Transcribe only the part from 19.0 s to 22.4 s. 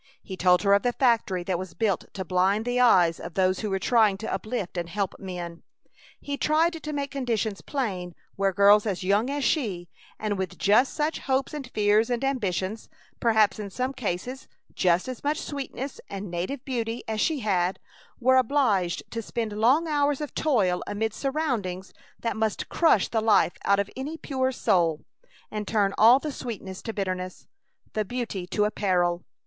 to spend long hours of toil amid surroundings that